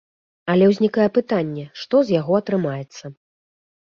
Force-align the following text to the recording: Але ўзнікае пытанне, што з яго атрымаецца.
Але 0.51 0.69
ўзнікае 0.69 1.03
пытанне, 1.17 1.65
што 1.81 1.95
з 2.07 2.15
яго 2.15 2.33
атрымаецца. 2.41 3.05